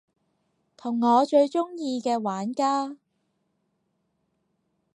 [0.75, 2.97] 同我最鍾意嘅玩家